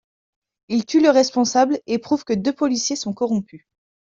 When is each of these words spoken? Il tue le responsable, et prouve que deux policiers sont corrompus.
Il 0.67 0.87
tue 0.87 0.99
le 0.99 1.11
responsable, 1.11 1.79
et 1.85 1.99
prouve 1.99 2.23
que 2.23 2.33
deux 2.33 2.53
policiers 2.53 2.95
sont 2.95 3.13
corrompus. 3.13 3.67